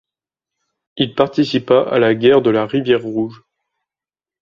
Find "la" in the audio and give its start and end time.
1.99-2.15, 2.49-2.65